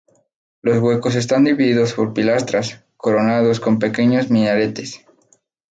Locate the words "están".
1.13-1.43